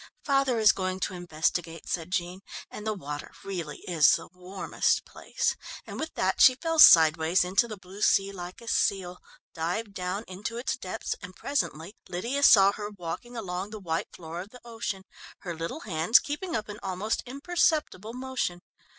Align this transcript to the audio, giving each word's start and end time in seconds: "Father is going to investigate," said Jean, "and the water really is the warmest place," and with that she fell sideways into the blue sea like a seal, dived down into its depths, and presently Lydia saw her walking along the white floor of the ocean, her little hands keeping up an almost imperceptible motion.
"Father 0.25 0.57
is 0.57 0.71
going 0.71 0.99
to 1.01 1.13
investigate," 1.13 1.87
said 1.87 2.09
Jean, 2.09 2.41
"and 2.71 2.87
the 2.87 2.93
water 2.95 3.33
really 3.43 3.83
is 3.87 4.13
the 4.13 4.27
warmest 4.33 5.05
place," 5.05 5.55
and 5.85 5.99
with 5.99 6.15
that 6.15 6.41
she 6.41 6.55
fell 6.55 6.79
sideways 6.79 7.43
into 7.45 7.67
the 7.67 7.77
blue 7.77 8.01
sea 8.01 8.31
like 8.31 8.61
a 8.61 8.67
seal, 8.67 9.19
dived 9.53 9.93
down 9.93 10.23
into 10.27 10.57
its 10.57 10.75
depths, 10.75 11.13
and 11.21 11.35
presently 11.35 11.93
Lydia 12.09 12.41
saw 12.41 12.71
her 12.71 12.89
walking 12.89 13.37
along 13.37 13.69
the 13.69 13.79
white 13.79 14.07
floor 14.11 14.41
of 14.41 14.49
the 14.49 14.61
ocean, 14.65 15.03
her 15.41 15.53
little 15.55 15.81
hands 15.81 16.17
keeping 16.17 16.55
up 16.55 16.67
an 16.67 16.79
almost 16.81 17.21
imperceptible 17.27 18.13
motion. 18.15 18.63